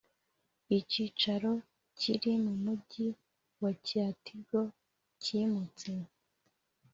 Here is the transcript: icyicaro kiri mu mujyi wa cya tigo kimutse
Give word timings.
icyicaro 0.77 1.51
kiri 1.99 2.31
mu 2.45 2.53
mujyi 2.63 3.07
wa 3.61 3.71
cya 3.87 4.05
tigo 4.23 4.61
kimutse 5.21 5.91